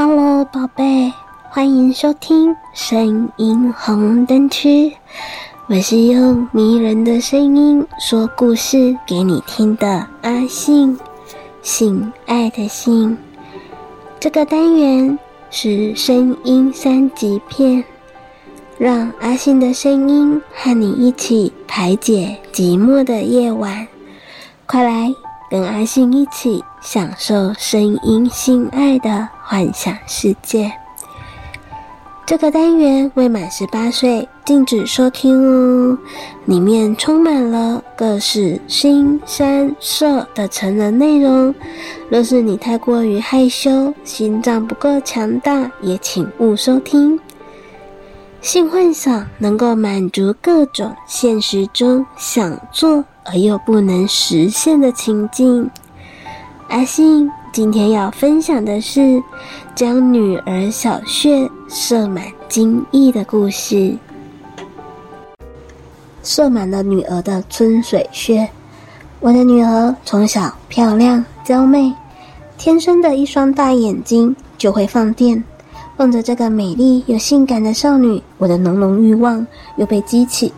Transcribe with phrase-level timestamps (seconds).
[0.00, 1.12] Hello，宝贝，
[1.50, 4.92] 欢迎收听声音红灯区。
[5.66, 10.96] 我是用迷人的声音说故事给你听的阿信，
[11.62, 13.18] 性爱的性。
[14.20, 15.18] 这个单元
[15.50, 17.82] 是声音三级片，
[18.78, 23.88] 让阿信的声音和你一起排解寂寞的夜晚。
[24.64, 25.12] 快来
[25.50, 30.72] 跟阿信一起享受声音性爱的幻想世界。
[32.26, 35.96] 这个单元未满十八岁禁止收听哦，
[36.44, 41.54] 里面充满了各式腥膻色的成人内容。
[42.10, 47.18] 若是你太过于害羞，心脏不够强大，也请勿收听。
[48.42, 55.70] 性幻想能够满足各种现实中想做而又不能实现的情境。
[56.68, 59.22] 阿信今天要分享的是
[59.74, 63.96] 将女儿小穴射满精液的故事。
[66.22, 68.48] 射满了女儿的春水穴。
[69.20, 71.92] 我的女儿从小漂亮娇媚，
[72.56, 75.42] 天生的一双大眼睛就会放电。
[75.96, 79.44] 望着这个美丽又性感的少女，我的浓浓欲望
[79.76, 80.52] 又被激起，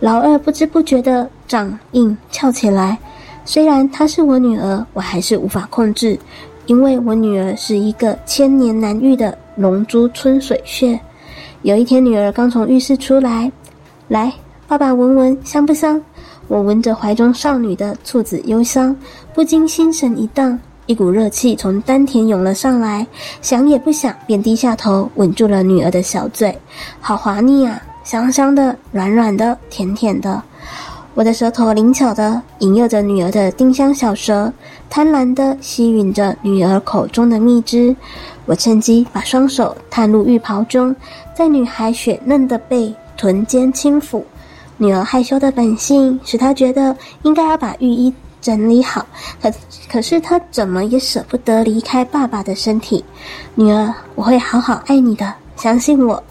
[0.00, 2.98] 老二不知不觉的长硬翘起来。
[3.44, 6.18] 虽然她是我女儿，我还是无法控制，
[6.66, 10.98] 因为我女儿是一个千年难遇的龙珠春水穴。
[11.62, 13.50] 有一天，女儿刚从浴室出来，
[14.08, 14.32] 来，
[14.68, 16.00] 爸爸闻闻香不香？
[16.48, 18.94] 我闻着怀中少女的处子幽香，
[19.34, 23.04] 不禁心神一荡，一股热气从丹田涌了上来，
[23.42, 26.56] 想也不想便低下头吻住了女儿的小嘴，
[27.00, 30.40] 好滑腻啊，香香的，软软的，甜甜的。
[31.14, 34.52] 我的舌头灵巧地引诱着女儿的丁香小舌，
[34.88, 37.96] 贪婪地吸吮着女儿口中的蜜汁。
[38.44, 40.94] 我趁机把双手探入浴袍中，
[41.34, 44.22] 在女孩雪嫩的背、臀间轻抚。
[44.76, 49.04] 女儿害羞的本性使她觉得应该要把浴衣整理好，
[49.42, 49.50] 可
[49.90, 53.04] 可是她怎么也舍不得离开爸爸的身体。
[53.56, 56.22] 女儿，我会好好爱你的，相信我。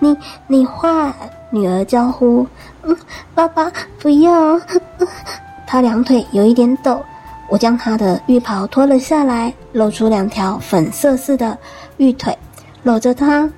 [0.00, 0.16] 你
[0.48, 1.14] 你坏！
[1.50, 2.46] 女儿娇呼。
[2.82, 2.96] 嗯，
[3.34, 4.60] 爸爸不要。
[5.66, 7.00] 她两腿有一点抖，
[7.48, 11.56] 我将她的浴袍脱了下来，露出两条粉色似的
[11.98, 12.36] 玉腿，
[12.82, 13.48] 搂着她，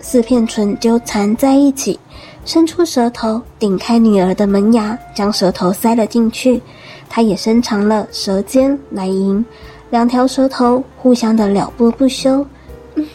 [0.00, 1.98] 四片唇纠缠在一起，
[2.44, 6.62] 伸出舌头顶开女儿的门牙，将舌头塞了进去。
[7.08, 9.44] 她也伸长了舌尖来迎，
[9.90, 12.46] 两条舌头互相的撩拨不休。
[12.94, 13.06] 嗯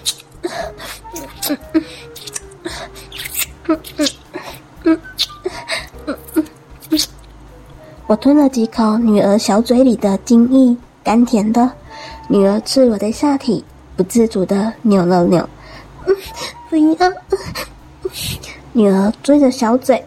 [1.49, 1.84] 嗯嗯
[3.67, 4.07] 嗯嗯
[4.83, 5.00] 嗯
[6.05, 6.45] 嗯嗯
[6.91, 7.00] 嗯
[8.07, 11.69] 我吞了几口女儿小嘴里的精液，甘甜的。
[12.29, 13.63] 女儿赤裸的下体
[13.97, 15.50] 不自主地扭了扭，
[16.05, 16.16] 嗯，
[16.69, 17.11] 不要。
[18.72, 20.01] 女儿追着小嘴，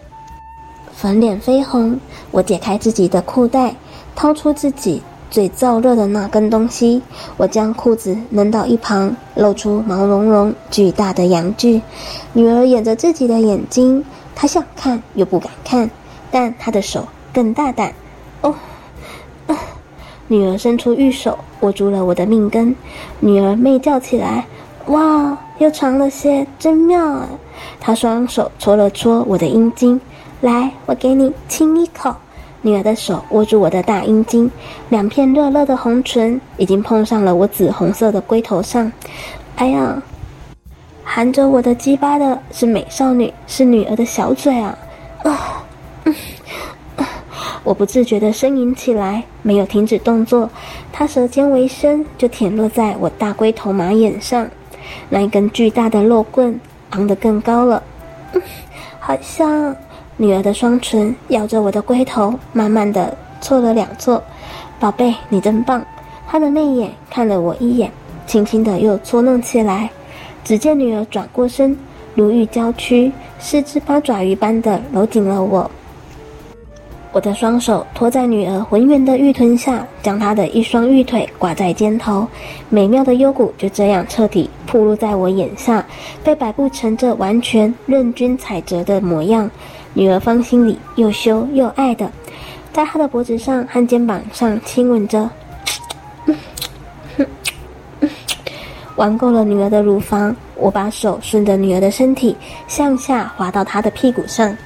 [0.95, 1.99] 粉脸绯红。
[2.31, 3.75] 我解开自己的裤带，
[4.15, 7.01] 掏出自己最燥热的那根东西。
[7.37, 11.81] 我将裤子扔到一旁，露出毛茸茸巨大的阳具。
[12.33, 14.05] 女儿掩着自己的眼睛，
[14.35, 15.91] 她想看又不敢看，
[16.31, 17.07] 但她的手。
[17.33, 17.95] 更大胆，
[18.41, 18.53] 哦，
[19.47, 19.57] 啊！
[20.27, 22.75] 女儿伸出玉手握住了我的命根，
[23.21, 24.45] 女儿媚叫起来
[24.87, 27.29] ：“哇，又长了些，真妙啊！”
[27.79, 30.01] 她双手搓了搓我的阴茎，
[30.41, 32.13] 来，我给你亲一口。
[32.63, 34.51] 女儿的手握住我的大阴茎，
[34.89, 38.91] 两片热热的红唇已经碰上了我紫红色的龟头上。
[39.57, 40.03] 哎呀，
[41.03, 44.79] 含着我的鸡巴的是美少女，是女儿的小嘴啊！
[45.25, 45.65] 啊，
[46.05, 46.15] 嗯。
[47.63, 50.49] 我不自觉地呻吟起来，没有停止动作。
[50.93, 54.49] 她舌尖微伸，就舔落在我大龟头马眼上。
[55.09, 56.59] 那一根巨大的肉棍
[56.91, 57.83] 昂得更高了，
[58.33, 58.43] 嗯，
[58.99, 59.77] 好香！
[60.21, 64.23] 女儿的双唇咬着我的龟头，慢慢地搓了两搓。
[64.79, 65.83] 宝贝，你真棒！
[66.29, 67.91] 她的媚眼看了我一眼，
[68.27, 69.89] 轻轻地又搓弄起来。
[70.45, 71.75] 只见女儿转过身，
[72.15, 75.71] 如玉娇躯，四只八爪鱼般地搂紧了我。
[77.13, 82.29] 我的双手托在女儿浑圆的玉臀下，将她的一双玉腿挂在肩头，
[82.69, 85.83] 美妙的幽谷就这样彻底暴露在我眼下，
[86.23, 89.51] 被摆布成这完全任君采择的模样。
[89.93, 92.11] 女儿芳心里又羞又爱的，
[92.73, 95.29] 在她的脖子上和肩膀上亲吻着，
[98.97, 102.37] 玩够了女儿的乳房，我把手顺着女儿的身体
[102.69, 104.57] 向下滑到她的屁股上。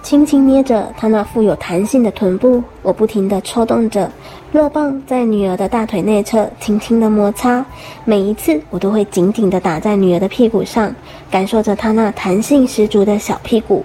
[0.00, 4.10] 轻轻捏着她那富有弹性的臀部，我不停地抽动着
[4.52, 7.62] 肉棒在女儿的大腿内侧轻轻的摩擦，
[8.04, 10.94] 每一次我都会紧紧地打在女儿的屁股上，
[11.30, 13.84] 感受着她那弹性十足的小屁股，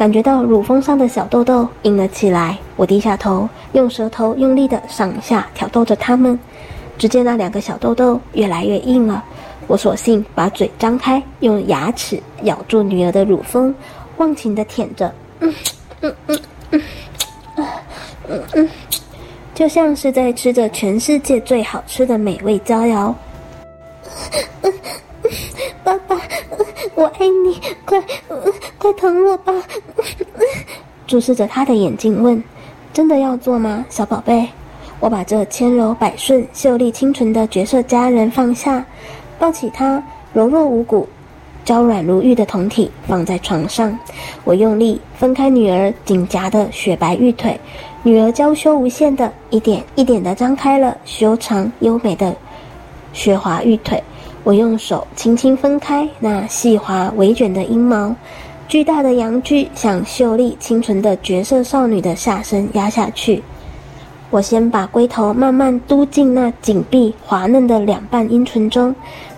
[0.00, 2.56] 感觉到乳峰上的小豆豆硬了起来。
[2.76, 6.40] 我低下头，用舌头用力的上下挑逗着它们，
[6.96, 9.22] 只见那两个小豆豆越来越硬了。
[9.66, 13.74] 我索性把嘴张开，用牙齿咬住女儿的乳峰，
[14.16, 15.12] 忘情的舔着。
[15.40, 15.54] 嗯
[16.00, 16.82] 嗯嗯嗯，
[18.26, 18.68] 嗯嗯，
[19.54, 23.12] 就像是在吃着全世界最好吃的美味佳肴。
[24.62, 24.72] 嗯
[25.24, 25.30] 嗯，
[25.84, 26.16] 爸爸，
[27.00, 27.98] 我爱你，快
[28.76, 29.54] 快疼我吧！
[31.06, 32.44] 注视着他的眼睛问
[32.92, 34.46] ：“真的要做吗，小宝贝？”
[35.00, 38.84] 我把这纤柔百顺、秀丽清纯的绝色佳人放下，
[39.38, 40.02] 抱起她，
[40.34, 41.08] 柔弱无骨。
[41.64, 43.98] 娇软如玉的酮体放在床上，
[44.44, 47.58] 我用力分开女儿紧夹的雪白玉腿，
[48.02, 52.36] 女儿娇羞无限的一点一点的张开了修长优美的
[53.14, 54.02] 雪滑玉腿。
[54.42, 58.14] 我用手轻轻分开那细滑微卷的阴毛，
[58.66, 63.42] 巨大的阳具向秀丽清纯的绝色少女的下身压下去。
[64.30, 68.94] 我先把龟头慢慢嘟进那紧闭滑嫩的两半阴唇中。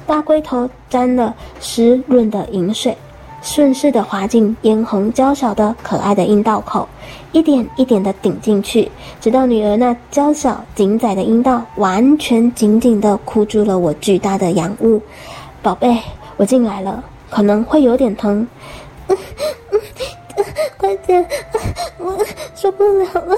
[0.07, 2.97] 大龟头沾了湿润的淫水，
[3.43, 6.89] 顺势地滑进嫣红娇小的可爱的阴道口，
[7.33, 8.89] 一点一点地顶进去，
[9.21, 15.03] 直到女儿那娇小紧窄的阴道完全紧紧地箍住了我巨大的阳物。
[15.61, 15.99] 宝贝，
[16.39, 18.47] 我进来了，可能会有点疼。
[19.09, 19.19] 嗯
[19.73, 19.81] 嗯
[20.37, 20.45] 嗯，
[20.79, 21.27] 快点，
[21.99, 22.17] 我
[22.55, 23.37] 受不了了。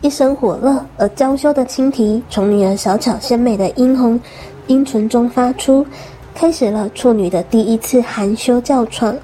[0.00, 4.20] 一声火热而娇羞的轻啼从女儿小巧鲜美的殷红
[4.66, 5.86] 阴唇中发出，
[6.34, 9.16] 开始了处女的第一次含羞叫床。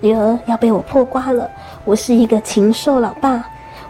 [0.00, 1.50] 女儿要被我破瓜了！
[1.84, 3.42] 我是一个禽兽老爸，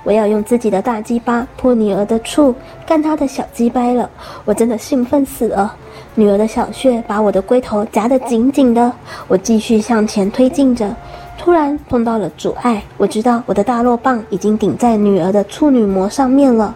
[0.04, 2.54] 我要用自己的大鸡巴破女儿的处，
[2.86, 4.08] 干她的小鸡掰了！
[4.44, 5.74] 我真的兴奋死了！
[6.14, 8.92] 女儿的小穴把我的龟头夹得紧紧的，
[9.26, 10.94] 我继续向前推进着。
[11.36, 16.72] 突然碰到了阻碍，我知道我的大肉棒已经顶在女儿的处女膜上面了。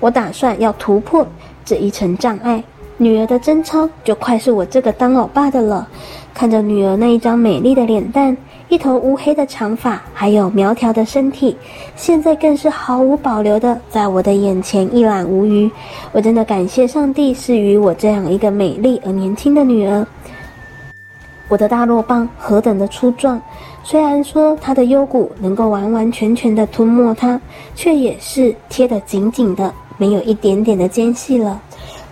[0.00, 1.26] 我打算要突破
[1.64, 2.62] 这一层障碍，
[2.96, 5.86] 女儿的贞操就快是我这个当老爸的了。
[6.34, 8.36] 看着女儿那一张美丽的脸蛋，
[8.68, 11.56] 一头乌黑的长发，还有苗条的身体，
[11.94, 15.70] 现在更是毫无保留的在我的眼前一览无余。
[16.12, 20.06] 我真的感谢上帝赐予我这样一个美丽而年轻的女儿。
[21.48, 23.38] 我的大肉棒何等的粗壮！
[23.84, 27.38] 虽然说他的幽谷能够完完全全的吞没它，
[27.74, 29.70] 却也是贴得紧紧的，
[30.02, 31.62] 没有一点点的间隙了。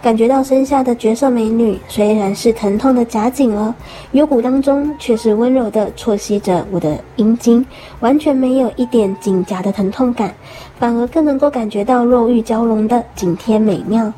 [0.00, 3.74] 感觉到身下的绝色美女虽然是疼痛的夹紧了，
[4.12, 7.66] 幽谷当中却是温柔的啜吸着我的阴茎，
[7.98, 10.32] 完全没有一点紧夹的疼痛感，
[10.78, 14.10] 反而更能够感觉到肉欲交融的紧贴美妙。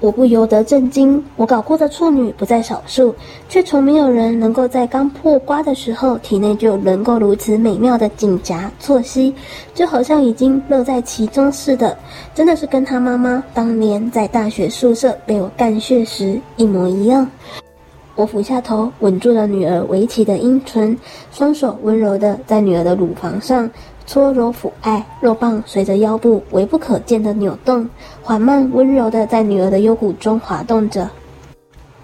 [0.00, 3.12] 我不由得震惊，我搞过的处女不在少数，
[3.48, 9.34] 却从没有人能够在刚破瓜的时候，体内就能够如此美妙的紧夹啜吸，
[9.74, 11.98] 就好像已经乐在其中似的，
[12.32, 17.28] 真的是跟他妈妈当年在大学宿舍被我干血时一模一样。
[18.14, 20.96] 我俯下头，吻住了女儿围起的阴唇，
[21.32, 23.68] 双手温柔的在女儿的乳房上。
[24.08, 27.86] 搓揉抚爱，肉棒随着腰部微不可见的扭动，
[28.22, 31.06] 缓慢温柔地在女儿的幽谷中滑动着。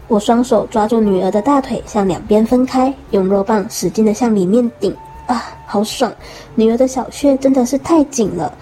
[0.06, 4.94] 我双手抓住女儿的大腿，向两边分开，用肉棒使劲地向里面顶。
[5.26, 6.12] 啊，好爽！
[6.54, 8.52] 女儿的小穴真的是太紧了，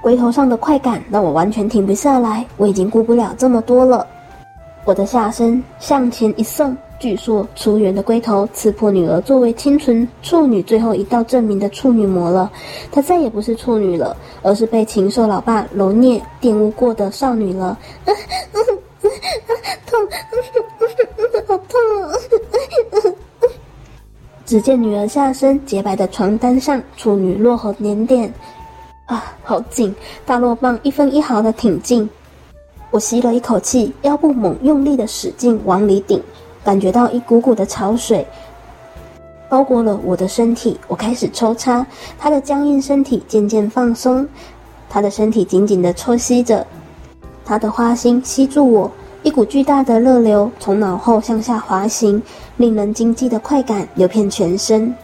[0.00, 2.46] 龟头上的快感让我完全停不下来。
[2.56, 4.06] 我已经顾不了这么多了，
[4.84, 6.76] 我的下身向前一送。
[6.98, 12.50] 据说粗圆的龟头刺破女儿作为清纯处女最后一道证明的处女膜了，
[12.90, 17.66] 她再也不是处女了，而是被禽兽老爸揉捏玷污过的少女了。
[17.66, 18.58] 啊啊
[19.00, 19.08] 啊、
[19.86, 20.00] 痛、
[21.46, 22.18] 好痛啊！
[24.44, 28.34] 只见女儿下身洁白的床单上，处女落红点点，
[29.06, 29.94] 啊，好紧！
[30.26, 32.08] 大肉棒一分一毫的挺进，
[32.90, 36.20] 我吸了一口气，腰部猛用力的使劲往里顶。
[36.64, 38.26] 感觉到一股股的潮水
[39.48, 41.86] 包裹了我的身体，我开始抽插，
[42.18, 44.28] 他的僵硬身体渐渐放松，
[44.90, 46.66] 他的身体紧紧地抽吸着，
[47.44, 48.90] 他的花心吸住我，
[49.22, 52.22] 一股巨大的热流从脑后向下滑行，
[52.58, 54.94] 令人惊悸的快感流遍全身。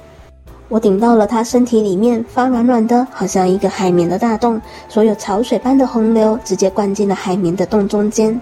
[0.69, 8.39] 我顶到了他身体里面，发软软的，好像一个海绵的大洞，所有潮水般的洪流直接灌进了海绵的洞中间。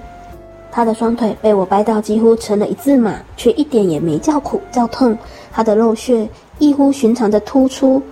[0.73, 5.17] 他的双腿被我掰到几乎成了一字马，却一点也没叫苦叫痛。
[5.52, 6.26] 他的肉穴
[6.59, 8.02] 异乎寻常的突出。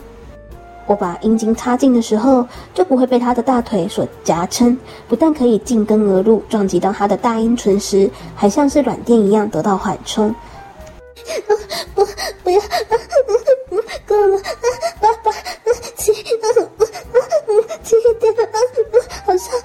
[0.87, 4.77] 我把阴茎插进的时候，就不会被他的大腿所夹撑，
[5.09, 10.35] 不但可以进根而入，撞击到他的大阴唇时，还像是软垫一样得到缓冲。
[11.95, 12.05] 不，
[12.43, 12.61] 不要，
[14.05, 14.39] 够了，
[15.01, 15.33] 爸爸，
[15.97, 16.13] 轻，
[17.85, 18.45] 轻一点啊，
[19.25, 19.63] 好像啊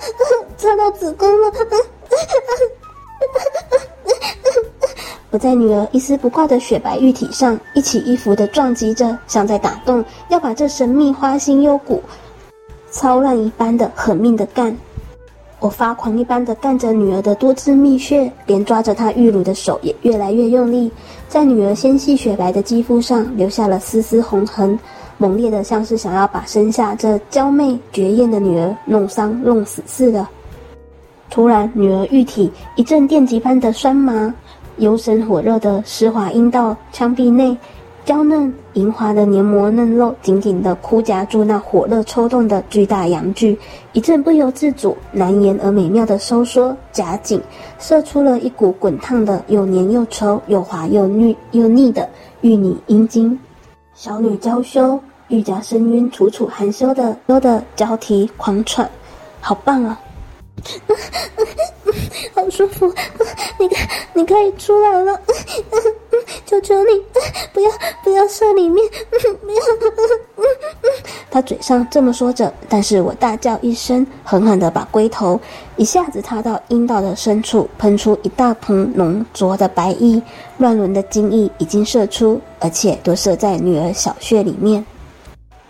[0.57, 1.27] 插到子宫
[5.45, 12.01] 在女儿一丝不挂的雪白玉体上一起一伏的撞击着，像在打洞，要把这神秘花心幽谷
[12.89, 14.75] 操烂一般的狠命的干。
[15.59, 20.91] 我发狂一般的干着女儿的多汁蜜穴，连抓着她玉乳的手也越来越用力，
[21.29, 24.79] 在女儿纤细雪白的肌肤上留下了丝丝红痕，
[25.19, 30.27] 猛烈的像是想要把生下这娇媚绝艳的女儿弄伤弄死似的。
[31.29, 34.33] 突然，女儿玉体一阵电击般的酸麻。
[34.77, 37.57] 幽深火热的湿滑阴道腔壁内，
[38.03, 43.57] 娇嫩莹滑的黏膜嫩肉紧紧地箍夹住那火热抽动的巨大阳具，
[43.93, 47.41] 一阵不由自主、难言而美妙的收缩夹紧，
[47.79, 52.07] 射出了一股滚烫的又黏又稠、又滑又腻又腻的
[52.41, 53.39] 玉女阴茎。
[53.93, 58.87] 小女娇羞，玉夹深晕，楚楚含羞的羞的交替狂喘，
[59.39, 59.99] 好棒啊！
[62.33, 62.93] 好舒服，
[63.59, 65.19] 你看，你可以出来了，
[66.45, 67.03] 求求你，
[67.53, 67.71] 不要
[68.03, 69.61] 不要射里面，不要。
[71.29, 75.39] 他嘴上这么说着，但是我大叫一声，狠狠的把龟头
[75.75, 80.21] 一下子插到阴道的深处，喷出一大盆浓浊的白液，
[80.57, 84.85] 乱伦的精液已经射出，而且都射在女儿小穴里面。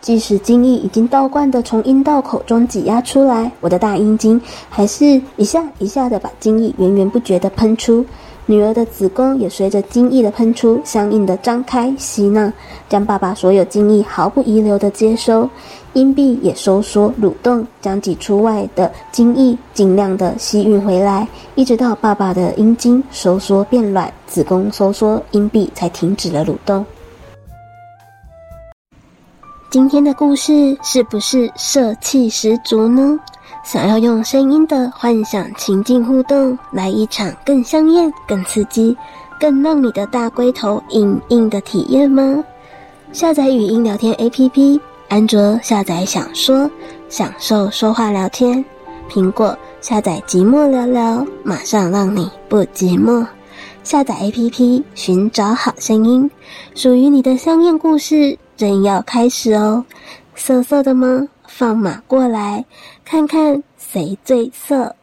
[0.05, 8.05] 即使精液已经倒灌的从阴道口中挤压出来，我的大阴茎还是一下一下的把精液源源不绝的喷出。
[8.45, 12.53] 女儿的子宫也随着精液的喷出，相应的张开吸纳，
[12.87, 15.49] 将爸爸所有精液毫不遗留的接收。
[15.93, 26.85] 阴壁也收缩蠕动，将挤出外的精液尽量的吸运回来，一直到爸爸的阴茎收缩变软，子宫收缩，阴壁才停止了蠕动。
[29.75, 33.19] 今天的故事是不是色气十足呢？
[33.61, 38.95] 想要用声音的幻想情境互动，来一场更香艳、更刺激、
[39.37, 42.41] 更让你的大龟头硬硬的体验吗？
[43.11, 44.79] 下载语音聊天 APP，
[45.09, 46.71] 安卓下载享说，
[47.09, 48.63] 享受说话聊天；
[49.11, 53.27] 苹果下载寂寞聊聊，马上让你不寂寞。
[53.83, 56.31] 下载 APP，寻找好声音，
[56.75, 58.39] 属于你的香艳故事。
[58.57, 59.83] 正要开始哦，
[60.35, 61.27] 色色的吗？
[61.47, 62.65] 放马过来，
[63.05, 64.93] 看看谁最色。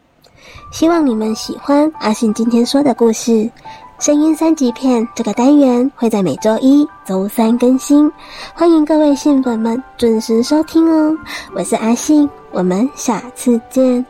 [0.71, 3.50] 希望你们喜欢阿信今天说的故事。
[3.99, 8.11] 声音三级片这个单元会在每周一、周三更新，
[8.52, 11.16] 欢迎各位信粉们准时收听哦。
[11.54, 14.04] 我是阿信，我们下次见。